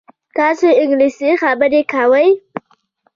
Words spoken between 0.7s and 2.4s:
انګلیسي خبرې کوئ؟